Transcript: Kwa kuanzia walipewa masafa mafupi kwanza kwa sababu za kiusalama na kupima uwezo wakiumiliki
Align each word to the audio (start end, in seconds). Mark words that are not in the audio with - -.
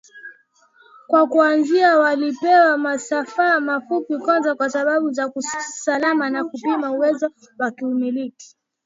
Kwa 1.07 1.27
kuanzia 1.27 1.97
walipewa 1.99 2.77
masafa 2.77 3.59
mafupi 3.59 4.17
kwanza 4.17 4.55
kwa 4.55 4.69
sababu 4.69 5.11
za 5.11 5.29
kiusalama 5.29 6.29
na 6.29 6.45
kupima 6.45 6.91
uwezo 6.91 7.29
wakiumiliki 7.59 8.55